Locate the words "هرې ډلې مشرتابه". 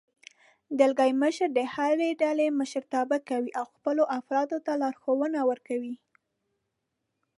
1.73-3.17